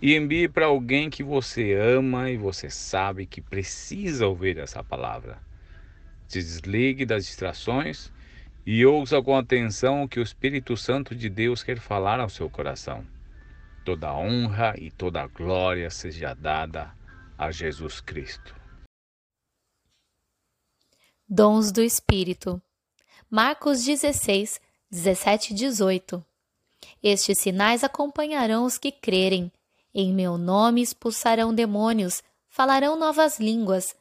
e 0.00 0.14
envie 0.14 0.48
para 0.48 0.66
alguém 0.66 1.10
que 1.10 1.22
você 1.22 1.74
ama 1.74 2.30
e 2.30 2.36
você 2.36 2.70
sabe 2.70 3.26
que 3.26 3.40
precisa 3.40 4.26
ouvir 4.26 4.58
essa 4.58 4.82
palavra. 4.82 5.38
Se 6.28 6.40
desligue 6.40 7.04
das 7.04 7.26
distrações 7.26 8.12
e 8.64 8.84
ouça 8.86 9.20
com 9.22 9.36
atenção 9.36 10.02
o 10.02 10.08
que 10.08 10.20
o 10.20 10.22
Espírito 10.22 10.76
Santo 10.76 11.14
de 11.14 11.28
Deus 11.28 11.62
quer 11.62 11.80
falar 11.80 12.20
ao 12.20 12.28
seu 12.28 12.48
coração. 12.48 13.04
Toda 13.84 14.14
honra 14.14 14.74
e 14.78 14.90
toda 14.90 15.26
glória 15.26 15.90
seja 15.90 16.34
dada 16.34 16.92
a 17.36 17.50
Jesus 17.50 18.00
Cristo. 18.00 18.54
Dons 21.26 21.72
do 21.72 21.82
Espírito. 21.82 22.60
Marcos 23.30 23.84
16, 23.84 24.60
17 24.90 25.52
e 25.52 25.56
18. 25.56 26.24
Estes 27.02 27.38
sinais 27.38 27.82
acompanharão 27.82 28.64
os 28.64 28.78
que 28.78 28.92
crerem. 28.92 29.50
Em 30.00 30.14
meu 30.14 30.38
nome 30.38 30.80
expulsarão 30.80 31.52
demônios, 31.52 32.22
falarão 32.48 32.96
novas 32.96 33.40
línguas, 33.40 33.96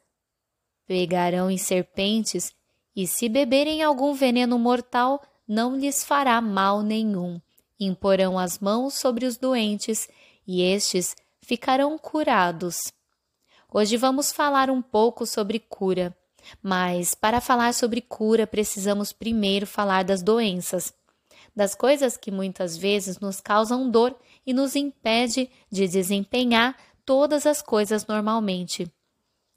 pegarão 0.85 1.49
em 1.49 1.58
serpentes, 1.58 2.54
e 2.96 3.08
se 3.08 3.27
beberem 3.27 3.82
algum 3.82 4.13
veneno 4.13 4.60
mortal, 4.60 5.20
não 5.48 5.76
lhes 5.76 6.05
fará 6.05 6.40
mal 6.40 6.84
nenhum. 6.84 7.41
Imporão 7.80 8.38
as 8.38 8.60
mãos 8.60 8.94
sobre 8.94 9.26
os 9.26 9.38
doentes, 9.38 10.08
e 10.46 10.62
estes 10.62 11.16
ficarão 11.41 11.98
curados. 11.98 12.93
Hoje 13.74 13.98
vamos 13.98 14.32
falar 14.32 14.70
um 14.70 14.84
pouco 14.84 15.26
sobre 15.26 15.58
cura, 15.58 16.16
mas 16.62 17.16
para 17.16 17.41
falar 17.41 17.74
sobre 17.74 18.02
cura 18.02 18.46
precisamos 18.46 19.12
primeiro 19.12 19.66
falar 19.66 20.04
das 20.04 20.21
doenças 20.21 20.93
das 21.58 21.74
coisas 21.74 22.16
que 22.16 22.30
muitas 22.30 22.77
vezes 22.77 23.20
nos 23.20 23.41
causam 23.41 23.90
dor 23.90 24.16
e 24.46 24.54
nos 24.54 24.76
impede 24.76 25.50
de 25.72 25.88
desempenhar 25.88 26.77
todas 27.04 27.48
as 27.48 27.64
coisas 27.64 28.05
normalmente. 28.05 28.88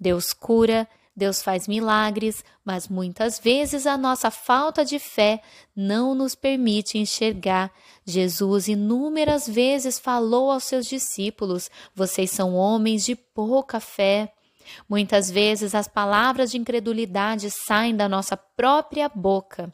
Deus 0.00 0.32
cura, 0.32 0.88
Deus 1.14 1.42
faz 1.42 1.68
milagres, 1.68 2.42
mas 2.64 2.88
muitas 2.88 3.38
vezes 3.38 3.86
a 3.86 3.98
nossa 3.98 4.30
falta 4.30 4.82
de 4.82 4.98
fé 4.98 5.42
não 5.76 6.14
nos 6.14 6.34
permite 6.34 6.96
enxergar. 6.96 7.70
Jesus 8.06 8.66
inúmeras 8.66 9.46
vezes 9.46 9.98
falou 9.98 10.50
aos 10.50 10.64
seus 10.64 10.86
discípulos: 10.86 11.70
vocês 11.94 12.30
são 12.30 12.54
homens 12.54 13.04
de 13.04 13.14
pouca 13.14 13.78
fé. 13.78 14.32
Muitas 14.88 15.30
vezes 15.30 15.74
as 15.74 15.86
palavras 15.86 16.50
de 16.50 16.56
incredulidade 16.56 17.50
saem 17.50 17.94
da 17.94 18.08
nossa 18.08 18.38
própria 18.38 19.06
boca. 19.06 19.70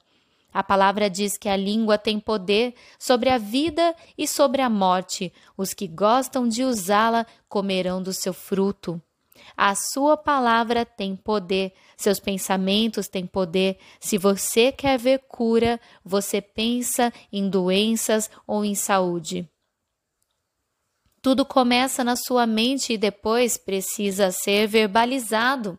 A 0.57 0.62
palavra 0.62 1.11
diz 1.11 1.37
que 1.37 1.51
a 1.51 1.57
língua 1.57 1.99
tem 1.99 2.19
poder 2.19 2.73
sobre 2.99 3.29
a 3.29 3.37
vida 3.37 3.95
e 4.17 4.27
sobre 4.27 4.62
a 4.62 4.71
morte. 4.71 5.31
Os 5.55 5.75
que 5.75 5.87
gostam 5.87 6.49
de 6.49 6.65
usá-la 6.65 7.27
comerão 7.47 8.03
do 8.03 8.11
seu 8.11 8.33
fruto. 8.33 8.99
A 9.55 9.75
sua 9.75 10.17
palavra 10.17 10.87
tem 10.87 11.15
poder, 11.15 11.75
seus 11.95 12.19
pensamentos 12.19 13.07
têm 13.07 13.27
poder. 13.27 13.77
Se 14.01 14.17
você 14.17 14.73
quer 14.73 14.99
ver 14.99 15.25
cura, 15.28 15.78
você 16.03 16.41
pensa 16.41 17.12
em 17.31 17.50
doenças 17.50 18.31
ou 18.47 18.65
em 18.65 18.75
saúde. 18.75 19.47
Tudo 21.21 21.44
começa 21.44 22.03
na 22.03 22.17
sua 22.17 22.47
mente 22.47 22.94
e 22.94 22.97
depois 22.97 23.59
precisa 23.59 24.33
ser 24.33 24.67
verbalizado. 24.67 25.78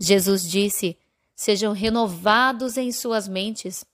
Jesus 0.00 0.42
disse: 0.42 0.98
sejam 1.38 1.72
renovados 1.72 2.76
em 2.76 2.90
suas 2.90 3.28
mentes. 3.28 3.84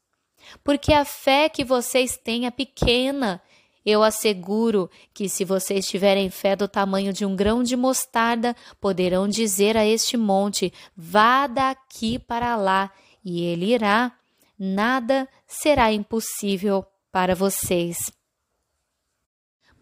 Porque 0.65 0.95
a 0.95 1.05
fé 1.05 1.47
que 1.47 1.63
vocês 1.63 2.17
têm 2.17 2.47
é 2.47 2.51
pequena. 2.51 3.41
Eu 3.85 4.03
asseguro 4.03 4.91
que, 5.13 5.29
se 5.29 5.45
vocês 5.45 5.87
tiverem 5.87 6.31
fé 6.31 6.57
do 6.57 6.67
tamanho 6.67 7.13
de 7.13 7.27
um 7.27 7.37
grão 7.37 7.63
de 7.63 7.77
mostarda, 7.77 8.57
poderão 8.81 9.29
dizer 9.29 9.77
a 9.77 9.85
este 9.85 10.17
monte: 10.17 10.73
vá 10.97 11.47
daqui 11.47 12.19
para 12.19 12.57
lá, 12.57 12.91
e 13.23 13.43
ele 13.45 13.75
irá. 13.75 14.11
Nada 14.59 15.29
será 15.47 15.93
impossível 15.93 16.87
para 17.13 17.35
vocês. 17.35 17.99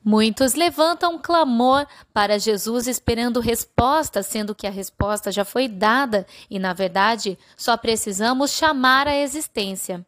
Muitos 0.04 0.54
levantam 0.54 1.16
clamor 1.18 1.86
para 2.12 2.38
Jesus 2.38 2.88
esperando 2.88 3.38
resposta, 3.38 4.22
sendo 4.22 4.54
que 4.54 4.66
a 4.66 4.70
resposta 4.70 5.30
já 5.30 5.44
foi 5.44 5.68
dada 5.68 6.26
e, 6.50 6.58
na 6.58 6.72
verdade, 6.72 7.38
só 7.56 7.76
precisamos 7.76 8.50
chamar 8.50 9.06
a 9.06 9.16
existência. 9.16 10.04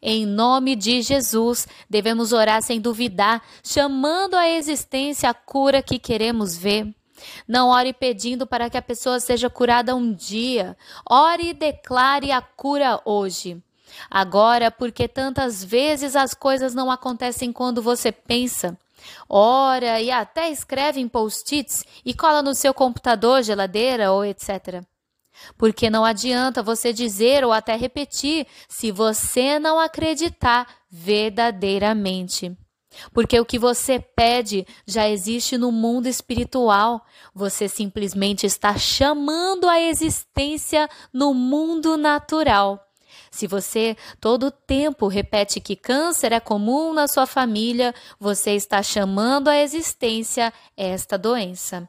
Em 0.00 0.24
nome 0.24 0.74
de 0.74 1.02
Jesus, 1.02 1.68
devemos 1.90 2.32
orar 2.32 2.62
sem 2.62 2.80
duvidar, 2.80 3.42
chamando 3.62 4.34
à 4.34 4.48
existência 4.48 5.28
a 5.28 5.34
cura 5.34 5.82
que 5.82 5.98
queremos 5.98 6.56
ver. 6.56 6.94
Não 7.46 7.68
ore 7.68 7.92
pedindo 7.92 8.46
para 8.46 8.70
que 8.70 8.78
a 8.78 8.82
pessoa 8.82 9.20
seja 9.20 9.50
curada 9.50 9.94
um 9.94 10.12
dia. 10.12 10.76
Ore 11.08 11.50
e 11.50 11.54
declare 11.54 12.32
a 12.32 12.40
cura 12.40 13.00
hoje. 13.04 13.62
Agora, 14.10 14.70
porque 14.70 15.06
tantas 15.06 15.62
vezes 15.62 16.16
as 16.16 16.34
coisas 16.34 16.74
não 16.74 16.90
acontecem 16.90 17.52
quando 17.52 17.82
você 17.82 18.10
pensa. 18.10 18.76
Ora 19.28 20.00
e 20.00 20.10
até 20.10 20.50
escreve 20.50 21.00
em 21.00 21.08
post-its 21.08 21.84
e 22.04 22.14
cola 22.14 22.42
no 22.42 22.54
seu 22.54 22.72
computador, 22.72 23.42
geladeira 23.42 24.12
ou 24.12 24.24
etc. 24.24 24.82
Porque 25.58 25.90
não 25.90 26.04
adianta 26.04 26.62
você 26.62 26.92
dizer 26.92 27.44
ou 27.44 27.52
até 27.52 27.76
repetir 27.76 28.46
se 28.68 28.90
você 28.90 29.58
não 29.58 29.80
acreditar 29.80 30.66
verdadeiramente. 30.90 32.56
Porque 33.12 33.38
o 33.38 33.44
que 33.44 33.58
você 33.58 33.98
pede 33.98 34.66
já 34.86 35.08
existe 35.08 35.58
no 35.58 35.72
mundo 35.72 36.06
espiritual. 36.06 37.04
Você 37.34 37.68
simplesmente 37.68 38.46
está 38.46 38.76
chamando 38.78 39.68
a 39.68 39.80
existência 39.80 40.88
no 41.12 41.34
mundo 41.34 41.96
natural. 41.96 42.80
Se 43.34 43.48
você 43.48 43.96
todo 44.20 44.46
o 44.46 44.50
tempo 44.52 45.08
repete 45.08 45.60
que 45.60 45.74
câncer 45.74 46.30
é 46.30 46.38
comum 46.38 46.92
na 46.92 47.08
sua 47.08 47.26
família, 47.26 47.92
você 48.16 48.52
está 48.52 48.80
chamando 48.80 49.48
à 49.48 49.56
existência 49.56 50.52
esta 50.76 51.18
doença. 51.18 51.88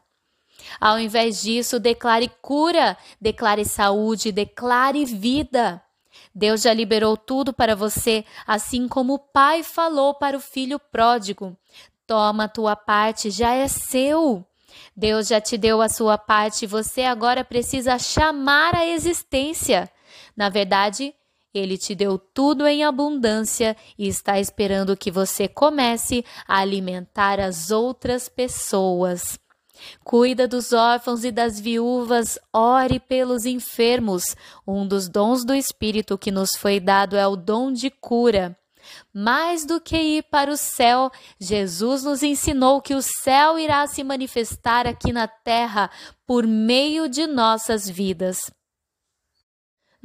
Ao 0.80 0.98
invés 0.98 1.40
disso, 1.40 1.78
declare 1.78 2.28
cura, 2.42 2.98
declare 3.20 3.64
saúde, 3.64 4.32
declare 4.32 5.04
vida. 5.04 5.80
Deus 6.34 6.62
já 6.62 6.74
liberou 6.74 7.16
tudo 7.16 7.52
para 7.52 7.76
você, 7.76 8.24
assim 8.44 8.88
como 8.88 9.14
o 9.14 9.18
pai 9.20 9.62
falou 9.62 10.14
para 10.14 10.36
o 10.36 10.40
filho 10.40 10.80
pródigo: 10.80 11.56
Toma 12.08 12.44
a 12.44 12.48
tua 12.48 12.74
parte, 12.74 13.30
já 13.30 13.54
é 13.54 13.68
seu. 13.68 14.44
Deus 14.96 15.28
já 15.28 15.40
te 15.40 15.56
deu 15.56 15.80
a 15.80 15.88
sua 15.88 16.18
parte, 16.18 16.66
você 16.66 17.04
agora 17.04 17.44
precisa 17.44 18.00
chamar 18.00 18.74
a 18.74 18.84
existência. 18.84 19.88
Na 20.36 20.48
verdade, 20.48 21.14
ele 21.56 21.78
te 21.78 21.94
deu 21.94 22.18
tudo 22.18 22.66
em 22.66 22.84
abundância 22.84 23.76
e 23.98 24.06
está 24.06 24.38
esperando 24.38 24.96
que 24.96 25.10
você 25.10 25.48
comece 25.48 26.24
a 26.46 26.58
alimentar 26.58 27.40
as 27.40 27.70
outras 27.70 28.28
pessoas. 28.28 29.38
Cuida 30.04 30.48
dos 30.48 30.72
órfãos 30.72 31.24
e 31.24 31.30
das 31.30 31.60
viúvas, 31.60 32.38
ore 32.52 32.98
pelos 32.98 33.44
enfermos. 33.44 34.34
Um 34.66 34.86
dos 34.86 35.08
dons 35.08 35.44
do 35.44 35.54
Espírito 35.54 36.16
que 36.16 36.30
nos 36.30 36.56
foi 36.56 36.80
dado 36.80 37.16
é 37.16 37.26
o 37.26 37.36
dom 37.36 37.72
de 37.72 37.90
cura. 37.90 38.56
Mais 39.12 39.64
do 39.64 39.80
que 39.80 39.96
ir 39.96 40.22
para 40.24 40.50
o 40.50 40.56
céu, 40.56 41.10
Jesus 41.40 42.04
nos 42.04 42.22
ensinou 42.22 42.80
que 42.80 42.94
o 42.94 43.02
céu 43.02 43.58
irá 43.58 43.86
se 43.86 44.04
manifestar 44.04 44.86
aqui 44.86 45.12
na 45.12 45.26
terra 45.26 45.90
por 46.26 46.46
meio 46.46 47.08
de 47.08 47.26
nossas 47.26 47.88
vidas. 47.88 48.38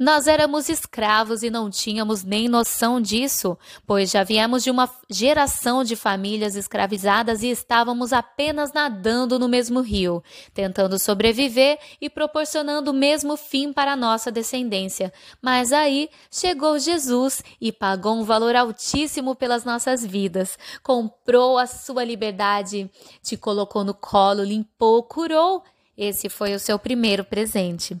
Nós 0.02 0.26
éramos 0.26 0.68
escravos 0.68 1.44
e 1.44 1.48
não 1.48 1.70
tínhamos 1.70 2.24
nem 2.24 2.48
noção 2.48 3.00
disso, 3.00 3.56
pois 3.86 4.10
já 4.10 4.24
viemos 4.24 4.64
de 4.64 4.68
uma 4.68 4.90
geração 5.08 5.84
de 5.84 5.94
famílias 5.94 6.56
escravizadas 6.56 7.40
e 7.44 7.50
estávamos 7.50 8.12
apenas 8.12 8.72
nadando 8.72 9.38
no 9.38 9.48
mesmo 9.48 9.80
rio, 9.80 10.20
tentando 10.52 10.98
sobreviver 10.98 11.78
e 12.00 12.10
proporcionando 12.10 12.90
o 12.90 12.92
mesmo 12.92 13.36
fim 13.36 13.72
para 13.72 13.92
a 13.92 13.96
nossa 13.96 14.32
descendência. 14.32 15.12
Mas 15.40 15.72
aí 15.72 16.10
chegou 16.32 16.80
Jesus 16.80 17.40
e 17.60 17.70
pagou 17.70 18.16
um 18.16 18.24
valor 18.24 18.56
altíssimo 18.56 19.36
pelas 19.36 19.64
nossas 19.64 20.04
vidas, 20.04 20.58
comprou 20.82 21.58
a 21.58 21.66
sua 21.68 22.02
liberdade, 22.02 22.90
te 23.22 23.36
colocou 23.36 23.84
no 23.84 23.94
colo, 23.94 24.42
limpou, 24.42 25.04
curou. 25.04 25.62
Esse 25.96 26.28
foi 26.28 26.56
o 26.56 26.58
seu 26.58 26.76
primeiro 26.76 27.22
presente. 27.24 27.96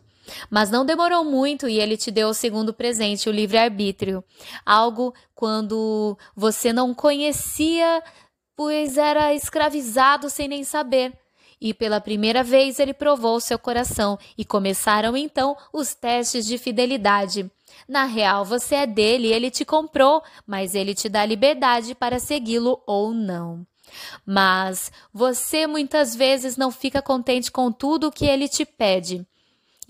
Mas 0.50 0.70
não 0.70 0.84
demorou 0.84 1.24
muito 1.24 1.68
e 1.68 1.78
ele 1.78 1.96
te 1.96 2.10
deu 2.10 2.28
o 2.28 2.34
segundo 2.34 2.72
presente, 2.72 3.28
o 3.28 3.32
livre-arbítrio. 3.32 4.24
Algo 4.64 5.14
quando 5.34 6.16
você 6.34 6.72
não 6.72 6.94
conhecia, 6.94 8.02
pois 8.56 8.96
era 8.96 9.34
escravizado 9.34 10.30
sem 10.30 10.48
nem 10.48 10.64
saber. 10.64 11.12
E 11.60 11.72
pela 11.72 12.00
primeira 12.00 12.42
vez 12.42 12.80
ele 12.80 12.92
provou 12.92 13.40
seu 13.40 13.58
coração 13.58 14.18
e 14.36 14.44
começaram 14.44 15.16
então 15.16 15.56
os 15.72 15.94
testes 15.94 16.44
de 16.44 16.58
fidelidade. 16.58 17.48
Na 17.88 18.04
real, 18.04 18.44
você 18.44 18.76
é 18.76 18.86
dele, 18.86 19.32
ele 19.32 19.50
te 19.50 19.64
comprou, 19.64 20.22
mas 20.46 20.74
ele 20.74 20.94
te 20.94 21.08
dá 21.08 21.24
liberdade 21.24 21.94
para 21.94 22.18
segui-lo 22.18 22.82
ou 22.86 23.12
não. 23.12 23.64
Mas 24.26 24.90
você 25.12 25.66
muitas 25.66 26.16
vezes 26.16 26.56
não 26.56 26.70
fica 26.70 27.00
contente 27.00 27.50
com 27.50 27.70
tudo 27.70 28.08
o 28.08 28.12
que 28.12 28.26
ele 28.26 28.48
te 28.48 28.64
pede 28.64 29.26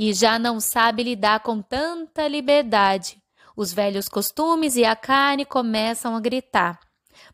e 0.04 0.12
já 0.12 0.37
não 0.37 0.58
sabe 0.58 1.04
lidar 1.04 1.44
com 1.44 1.62
tanta 1.62 2.26
liberdade. 2.26 3.22
Os 3.56 3.72
velhos 3.72 4.08
costumes 4.08 4.75
e 4.75 4.84
a 4.84 4.96
carne 4.96 5.44
começam 5.44 6.16
a 6.16 6.20
gritar. 6.20 6.81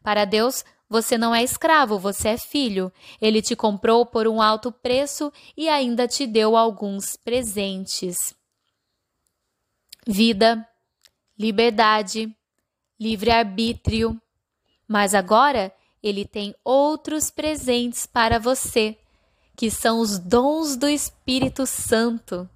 Para 0.03 0.27
Deus, 0.27 0.67
você 0.87 1.17
não 1.17 1.35
é 1.35 1.43
escravo, 1.43 1.99
você 1.99 2.29
é 2.29 2.37
filho. 2.37 2.93
Ele 3.23 3.41
te 3.41 3.57
comprou 3.57 4.05
por 4.05 4.29
um 4.29 4.43
alto 4.43 4.71
preço 4.71 5.33
e 5.57 5.67
ainda 5.67 6.07
te 6.07 6.27
deu 6.27 6.59
alguns 6.59 7.17
presentes: 7.17 8.35
vida, 10.07 10.63
liberdade, 11.39 12.37
livre-arbítrio. 13.01 14.21
Mas 14.87 15.15
agora 15.15 15.73
ele 16.03 16.27
tem 16.27 16.55
outros 16.63 17.31
presentes 17.31 18.05
para 18.05 18.39
você 18.39 18.99
que 19.57 19.71
são 19.71 20.01
os 20.01 20.19
dons 20.19 20.77
do 20.77 20.87
Espírito 20.87 21.65
Santo. 21.65 22.47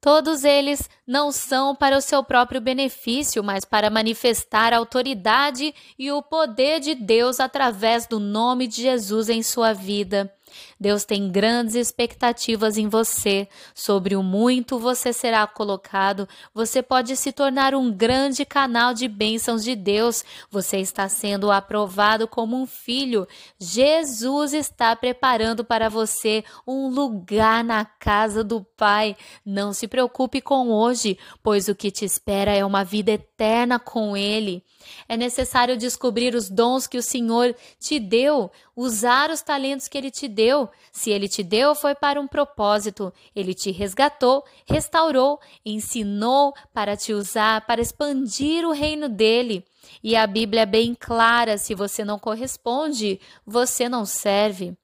Todos 0.00 0.44
eles 0.44 0.88
não 1.04 1.32
são 1.32 1.74
para 1.74 1.96
o 1.96 2.00
seu 2.00 2.22
próprio 2.22 2.60
benefício, 2.60 3.42
mas 3.42 3.64
para 3.64 3.90
manifestar 3.90 4.72
a 4.72 4.76
autoridade 4.76 5.74
e 5.98 6.12
o 6.12 6.22
poder 6.22 6.78
de 6.78 6.94
Deus 6.94 7.40
através 7.40 8.06
do 8.06 8.20
nome 8.20 8.68
de 8.68 8.82
Jesus 8.82 9.28
em 9.28 9.42
sua 9.42 9.72
vida. 9.72 10.32
Deus 10.80 11.04
tem 11.04 11.30
grandes 11.30 11.74
expectativas 11.74 12.78
em 12.78 12.88
você. 12.88 13.48
Sobre 13.74 14.14
o 14.14 14.22
muito 14.22 14.78
você 14.78 15.12
será 15.12 15.46
colocado. 15.46 16.28
Você 16.54 16.82
pode 16.82 17.16
se 17.16 17.32
tornar 17.32 17.74
um 17.74 17.90
grande 17.90 18.44
canal 18.44 18.94
de 18.94 19.08
bênçãos 19.08 19.64
de 19.64 19.74
Deus. 19.74 20.24
Você 20.50 20.78
está 20.78 21.08
sendo 21.08 21.50
aprovado 21.50 22.28
como 22.28 22.60
um 22.60 22.66
filho. 22.66 23.26
Jesus 23.58 24.52
está 24.52 24.94
preparando 24.94 25.64
para 25.64 25.88
você 25.88 26.44
um 26.66 26.88
lugar 26.88 27.64
na 27.64 27.84
casa 27.84 28.44
do 28.44 28.62
Pai. 28.76 29.16
Não 29.44 29.72
se 29.72 29.88
preocupe 29.88 30.40
com 30.40 30.70
hoje, 30.70 31.18
pois 31.42 31.68
o 31.68 31.74
que 31.74 31.90
te 31.90 32.04
espera 32.04 32.52
é 32.52 32.64
uma 32.64 32.84
vida 32.84 33.10
eterna 33.10 33.78
com 33.78 34.16
Ele. 34.16 34.64
É 35.08 35.16
necessário 35.16 35.76
descobrir 35.76 36.34
os 36.34 36.48
dons 36.48 36.86
que 36.86 36.98
o 36.98 37.02
Senhor 37.02 37.54
te 37.78 37.98
deu, 37.98 38.50
usar 38.76 39.30
os 39.30 39.42
talentos 39.42 39.88
que 39.88 39.98
Ele 39.98 40.10
te 40.10 40.28
deu. 40.28 40.67
Se 40.92 41.10
Ele 41.10 41.28
te 41.28 41.42
deu, 41.42 41.74
foi 41.74 41.94
para 41.94 42.20
um 42.20 42.26
propósito. 42.26 43.12
Ele 43.34 43.54
te 43.54 43.70
resgatou, 43.70 44.44
restaurou, 44.66 45.40
ensinou 45.64 46.54
para 46.72 46.96
te 46.96 47.12
usar, 47.12 47.66
para 47.66 47.80
expandir 47.80 48.66
o 48.66 48.72
reino 48.72 49.08
dele. 49.08 49.64
E 50.02 50.16
a 50.16 50.26
Bíblia 50.26 50.62
é 50.62 50.66
bem 50.66 50.94
clara: 50.94 51.58
se 51.58 51.74
você 51.74 52.04
não 52.04 52.18
corresponde, 52.18 53.20
você 53.46 53.88
não 53.88 54.04
serve. 54.04 54.76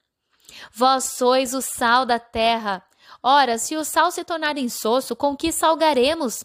Vós 0.72 1.04
sois 1.04 1.54
o 1.54 1.60
sal 1.60 2.06
da 2.06 2.18
terra. 2.18 2.84
Ora, 3.22 3.58
se 3.58 3.76
o 3.76 3.84
sal 3.84 4.10
se 4.10 4.24
tornar 4.24 4.58
insosso, 4.58 5.16
com 5.16 5.36
que 5.36 5.50
salgaremos? 5.50 6.44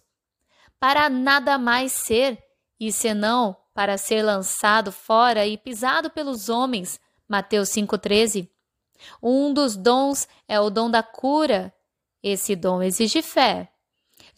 Para 0.80 1.10
nada 1.10 1.58
mais 1.58 1.92
ser 1.92 2.42
e 2.80 2.92
senão 2.92 3.56
para 3.74 3.98
ser 3.98 4.24
lançado 4.24 4.92
fora 4.92 5.46
e 5.46 5.58
pisado 5.58 6.10
pelos 6.10 6.50
homens. 6.50 7.00
Mateus 7.28 7.70
5,13. 7.70 8.50
Um 9.22 9.54
dos 9.54 9.76
dons 9.76 10.28
é 10.48 10.60
o 10.60 10.70
dom 10.70 10.90
da 10.90 11.04
cura. 11.04 11.74
Esse 12.22 12.56
dom 12.56 12.82
exige 12.82 13.22
fé. 13.22 13.70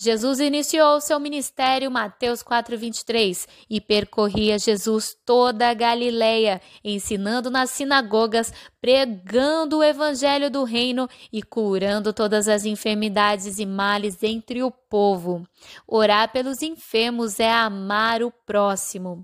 Jesus 0.04 0.40
iniciou 0.40 1.00
seu 1.00 1.19
ministério, 1.19 1.92
Mateus 1.92 2.42
4:23, 2.42 3.48
e 3.69 3.80
percorria 3.80 4.58
Jesus 4.58 5.16
toda 5.24 5.69
a 5.69 5.75
Galileia, 5.75 6.60
ensinando 6.84 7.52
nas 7.52 7.69
sinagogas, 7.69 8.52
pregando 8.81 9.78
o 9.78 9.84
evangelho 9.84 10.50
do 10.50 10.63
reino 10.63 11.08
e 11.31 11.44
curando 11.44 12.12
todas 12.12 12.48
as 12.48 12.66
enfermidades 12.66 13.60
e 13.60 13.66
males 13.66 14.24
entre 14.24 14.63
o 14.63 14.72
povo. 14.72 15.48
Orar 15.88 16.31
pelos 16.31 16.63
enfermos 16.63 17.40
é 17.40 17.52
amar 17.52 18.24
o 18.24 18.31
próximo. 18.31 19.24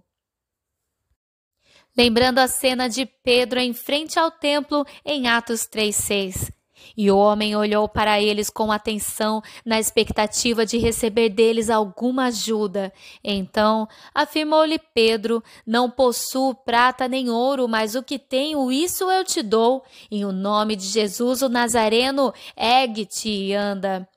Lembrando 1.98 2.38
a 2.38 2.48
cena 2.48 2.88
de 2.88 3.08
Pedro 3.08 3.60
em 3.60 3.74
frente 3.74 4.20
ao 4.20 4.30
templo 4.30 4.86
em 5.04 5.28
Atos 5.28 5.66
3:6. 5.66 6.52
E 6.96 7.10
o 7.10 7.18
homem 7.18 7.56
olhou 7.56 7.90
para 7.90 8.22
eles 8.22 8.52
com 8.52 8.72
atenção, 8.72 9.42
na 9.66 9.80
expectativa 9.80 10.64
de 10.64 10.78
receber 10.78 11.30
deles 11.30 11.72
alguma 11.72 12.26
ajuda. 12.26 12.94
Então 13.24 13.88
afirmou-lhe 14.14 14.78
Pedro: 14.78 15.44
Não 15.66 15.90
possuo 15.90 16.54
prata 16.54 17.08
nem 17.08 17.32
ouro, 17.32 17.68
mas 17.68 17.96
o 17.96 18.04
que 18.04 18.20
tenho, 18.20 18.72
isso 18.72 19.10
eu 19.10 19.24
te 19.24 19.42
dou. 19.42 19.84
Em 20.12 20.24
o 20.24 20.32
nome 20.32 20.76
de 20.76 20.86
Jesus 20.86 21.42
o 21.42 21.50
Nazareno, 21.50 22.32
ergue-te 22.56 23.30
e 23.30 23.54
anda. 23.56 24.08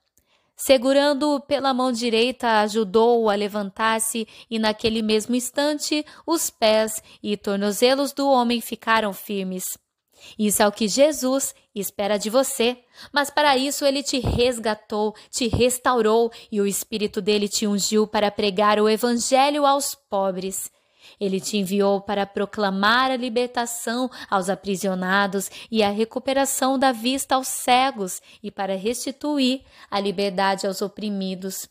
Segurando-o 0.62 1.41
pela 1.41 1.73
mão 1.73 1.91
direita, 1.91 2.61
ajudou-o 2.61 3.31
a 3.31 3.35
levantar-se, 3.35 4.29
e 4.51 4.59
naquele 4.59 5.01
mesmo 5.01 5.35
instante 5.35 6.05
os 6.27 6.51
pés 6.51 7.03
e 7.23 7.35
tornozelos 7.35 8.12
do 8.12 8.29
homem 8.29 8.61
ficaram 8.61 9.15
firmes. 9.15 9.79
Isso 10.39 10.62
é 10.62 10.69
o 10.69 10.73
que 10.73 10.87
Jesus 10.87 11.55
espera 11.75 12.19
de 12.19 12.29
você, 12.29 12.77
mas 13.11 13.31
para 13.31 13.57
isso 13.57 13.87
ele 13.87 14.03
te 14.03 14.19
resgatou, 14.19 15.15
te 15.31 15.49
restaurou 15.49 16.31
e 16.53 16.61
o 16.61 16.67
Espírito 16.67 17.23
dele 17.23 17.49
te 17.49 17.67
ungiu 17.67 18.07
para 18.07 18.31
pregar 18.31 18.79
o 18.79 18.87
Evangelho 18.87 19.65
aos 19.65 19.95
pobres. 19.95 20.71
Ele 21.19 21.41
te 21.41 21.57
enviou 21.57 22.01
para 22.01 22.27
proclamar 22.27 23.11
a 23.11 23.17
libertação 23.17 24.11
aos 24.29 24.49
aprisionados 24.49 25.51
e 25.71 25.83
a 25.83 25.91
recuperação 25.91 26.79
da 26.79 26.93
vista 26.93 27.35
aos 27.35 27.49
cegos 27.49 28.21
e 28.43 28.50
para 28.50 28.76
restituir 28.76 29.62
a 29.90 29.99
liberdade 29.99 30.67
aos 30.67 30.83
oprimidos. 30.83 31.69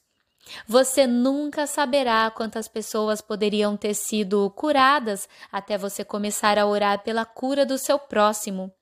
Você 0.67 1.05
nunca 1.05 1.67
saberá 1.67 2.31
quantas 2.31 2.67
pessoas 2.67 3.22
poderiam 3.22 3.77
ter 3.77 3.93
sido 3.93 4.50
curadas 4.51 5.29
até 5.51 5.77
você 5.77 6.03
começar 6.03 6.58
a 6.58 6.65
orar 6.65 7.03
pela 7.03 7.25
cura 7.25 7.65
do 7.65 7.77
seu 7.77 8.00
próximo. 8.00 8.74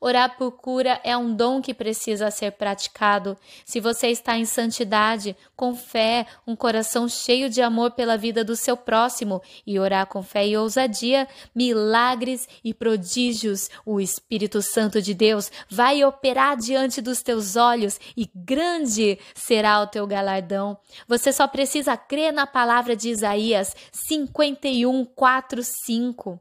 Orar 0.00 0.36
por 0.36 0.52
cura 0.52 1.00
é 1.04 1.16
um 1.16 1.34
dom 1.34 1.60
que 1.60 1.74
precisa 1.74 2.30
ser 2.30 2.52
praticado. 2.52 3.36
Se 3.64 3.80
você 3.80 4.08
está 4.08 4.36
em 4.36 4.44
santidade, 4.44 5.36
com 5.54 5.74
fé, 5.74 6.26
um 6.46 6.56
coração 6.56 7.08
cheio 7.08 7.50
de 7.50 7.60
amor 7.60 7.92
pela 7.92 8.16
vida 8.16 8.42
do 8.42 8.56
seu 8.56 8.76
próximo 8.76 9.42
e 9.66 9.78
orar 9.78 10.06
com 10.06 10.22
fé 10.22 10.46
e 10.46 10.56
ousadia, 10.56 11.28
milagres 11.54 12.48
e 12.64 12.72
prodígios, 12.72 13.68
o 13.84 14.00
Espírito 14.00 14.62
Santo 14.62 15.02
de 15.02 15.14
Deus 15.14 15.50
vai 15.68 16.04
operar 16.04 16.56
diante 16.56 17.00
dos 17.00 17.22
teus 17.22 17.56
olhos 17.56 18.00
e 18.16 18.30
grande 18.34 19.18
será 19.34 19.80
o 19.80 19.86
teu 19.86 20.06
galardão. 20.06 20.78
Você 21.06 21.32
só 21.32 21.46
precisa 21.46 21.96
crer 21.96 22.32
na 22.32 22.46
palavra 22.46 22.96
de 22.96 23.10
Isaías 23.10 23.74
51, 23.92 25.04
4, 25.04 25.62
5. 25.62 26.40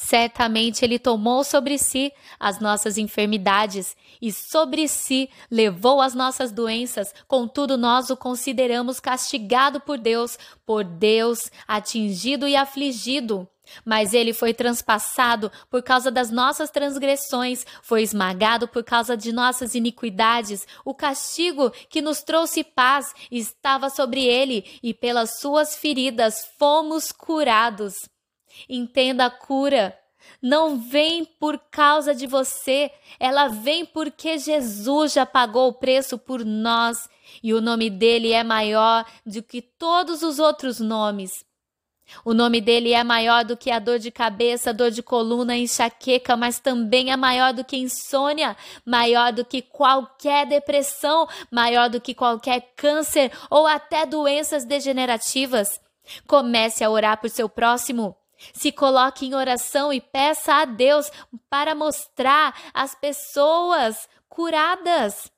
Certamente 0.00 0.84
ele 0.84 0.96
tomou 0.96 1.42
sobre 1.42 1.76
si 1.76 2.12
as 2.38 2.60
nossas 2.60 2.96
enfermidades 2.96 3.96
e 4.22 4.30
sobre 4.32 4.86
si 4.86 5.28
levou 5.50 6.00
as 6.00 6.14
nossas 6.14 6.52
doenças, 6.52 7.12
contudo 7.26 7.76
nós 7.76 8.08
o 8.08 8.16
consideramos 8.16 9.00
castigado 9.00 9.80
por 9.80 9.98
Deus, 9.98 10.38
por 10.64 10.84
Deus 10.84 11.50
atingido 11.66 12.46
e 12.46 12.54
afligido. 12.54 13.46
Mas 13.84 14.14
ele 14.14 14.32
foi 14.32 14.54
transpassado 14.54 15.50
por 15.68 15.82
causa 15.82 16.12
das 16.12 16.30
nossas 16.30 16.70
transgressões, 16.70 17.66
foi 17.82 18.00
esmagado 18.02 18.68
por 18.68 18.84
causa 18.84 19.16
de 19.16 19.32
nossas 19.32 19.74
iniquidades. 19.74 20.64
O 20.84 20.94
castigo 20.94 21.72
que 21.90 22.00
nos 22.00 22.22
trouxe 22.22 22.62
paz 22.62 23.12
estava 23.32 23.90
sobre 23.90 24.24
ele, 24.24 24.64
e 24.80 24.94
pelas 24.94 25.40
suas 25.40 25.74
feridas 25.74 26.48
fomos 26.56 27.10
curados. 27.10 27.96
Entenda 28.68 29.26
a 29.26 29.30
cura. 29.30 29.98
Não 30.42 30.78
vem 30.78 31.24
por 31.24 31.58
causa 31.70 32.14
de 32.14 32.26
você, 32.26 32.90
ela 33.18 33.48
vem 33.48 33.84
porque 33.84 34.38
Jesus 34.38 35.12
já 35.12 35.24
pagou 35.24 35.68
o 35.68 35.72
preço 35.72 36.18
por 36.18 36.44
nós 36.44 37.08
e 37.42 37.54
o 37.54 37.60
nome 37.60 37.88
dele 37.90 38.32
é 38.32 38.44
maior 38.44 39.04
do 39.24 39.42
que 39.42 39.62
todos 39.62 40.22
os 40.22 40.38
outros 40.38 40.80
nomes. 40.80 41.44
O 42.24 42.32
nome 42.32 42.60
dele 42.60 42.92
é 42.92 43.04
maior 43.04 43.44
do 43.44 43.56
que 43.56 43.70
a 43.70 43.78
dor 43.78 43.98
de 43.98 44.10
cabeça, 44.10 44.72
dor 44.72 44.90
de 44.90 45.02
coluna, 45.02 45.56
enxaqueca, 45.56 46.36
mas 46.36 46.58
também 46.58 47.12
é 47.12 47.16
maior 47.16 47.52
do 47.52 47.64
que 47.64 47.76
insônia, 47.76 48.56
maior 48.84 49.30
do 49.32 49.44
que 49.44 49.60
qualquer 49.60 50.46
depressão, 50.46 51.28
maior 51.50 51.90
do 51.90 52.00
que 52.00 52.14
qualquer 52.14 52.72
câncer 52.74 53.30
ou 53.50 53.66
até 53.66 54.06
doenças 54.06 54.64
degenerativas. 54.64 55.80
Comece 56.26 56.82
a 56.82 56.88
orar 56.88 57.20
por 57.20 57.28
seu 57.28 57.48
próximo. 57.48 58.16
Se 58.52 58.72
coloque 58.72 59.26
em 59.26 59.34
oração 59.34 59.92
e 59.92 60.00
peça 60.00 60.54
a 60.54 60.64
Deus 60.64 61.10
para 61.50 61.74
mostrar 61.74 62.54
as 62.72 62.94
pessoas 62.94 64.08
curadas. 64.28 65.30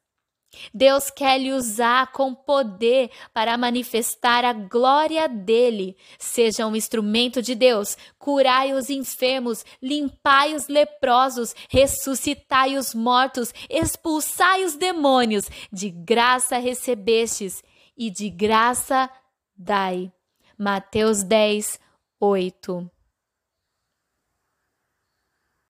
Deus 0.75 1.11
quer 1.11 1.38
lhe 1.38 1.52
usar 1.52 2.11
com 2.12 2.35
poder 2.35 3.11
para 3.33 3.57
manifestar 3.57 4.45
a 4.45 4.52
glória 4.52 5.28
dele. 5.28 5.97
Seja 6.19 6.66
um 6.66 6.75
instrumento 6.75 7.40
de 7.40 7.54
Deus. 7.54 7.97
Curai 8.19 8.73
os 8.73 8.90
enfermos, 8.90 9.64
limpai 9.80 10.54
os 10.54 10.66
leprosos, 10.66 11.54
ressuscitai 11.69 12.76
os 12.76 12.95
mortos, 12.95 13.54
expulsai 13.69 14.64
os 14.64 14.75
demônios. 14.75 15.47
De 15.73 15.88
graça 15.88 16.59
recebestes 16.59 17.62
e 17.97 18.11
de 18.11 18.28
graça 18.28 19.09
dai. 19.57 20.12
Mateus 20.59 21.23
10, 21.23 21.78
8. 22.21 22.91